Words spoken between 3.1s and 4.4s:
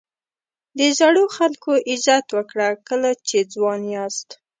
چې ځوان یاست.